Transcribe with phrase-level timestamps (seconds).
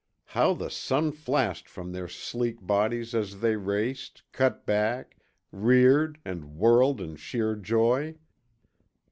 [0.25, 5.15] How the sun flashed from their sleek bodies as they raced, cut back,
[5.51, 8.15] reared, and whirled in sheer joy!